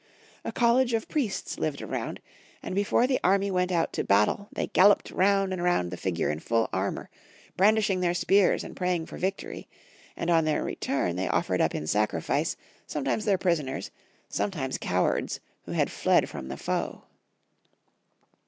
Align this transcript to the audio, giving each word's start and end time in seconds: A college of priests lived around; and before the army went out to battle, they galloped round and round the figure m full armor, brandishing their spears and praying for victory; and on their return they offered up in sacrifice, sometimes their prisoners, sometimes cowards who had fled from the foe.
A 0.43 0.51
college 0.51 0.95
of 0.95 1.07
priests 1.07 1.59
lived 1.59 1.79
around; 1.79 2.21
and 2.63 2.73
before 2.73 3.05
the 3.05 3.19
army 3.23 3.51
went 3.51 3.71
out 3.71 3.93
to 3.93 4.03
battle, 4.03 4.47
they 4.51 4.65
galloped 4.65 5.11
round 5.11 5.53
and 5.53 5.61
round 5.61 5.91
the 5.91 5.95
figure 5.95 6.31
m 6.31 6.39
full 6.39 6.67
armor, 6.73 7.11
brandishing 7.55 7.99
their 7.99 8.15
spears 8.15 8.63
and 8.63 8.75
praying 8.75 9.05
for 9.05 9.19
victory; 9.19 9.67
and 10.17 10.31
on 10.31 10.43
their 10.45 10.63
return 10.63 11.17
they 11.17 11.27
offered 11.27 11.61
up 11.61 11.75
in 11.75 11.85
sacrifice, 11.85 12.57
sometimes 12.87 13.25
their 13.25 13.37
prisoners, 13.37 13.91
sometimes 14.27 14.79
cowards 14.79 15.39
who 15.65 15.73
had 15.73 15.91
fled 15.91 16.27
from 16.27 16.47
the 16.47 16.57
foe. 16.57 17.03